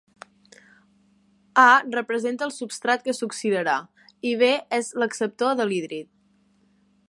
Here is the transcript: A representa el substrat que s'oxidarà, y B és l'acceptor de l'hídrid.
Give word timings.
A 1.63 1.65
representa 1.97 2.47
el 2.49 2.53
substrat 2.55 3.05
que 3.09 3.15
s'oxidarà, 3.19 3.77
y 4.33 4.35
B 4.43 4.49
és 4.81 4.93
l'acceptor 5.03 5.57
de 5.61 5.71
l'hídrid. 5.73 6.11